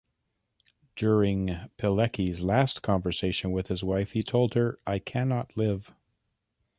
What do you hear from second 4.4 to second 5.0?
her: I